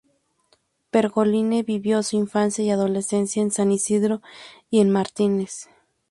[0.89, 4.23] Pergolini vivió su infancia y adolescencia en San Isidro
[4.71, 5.67] y en Martínez.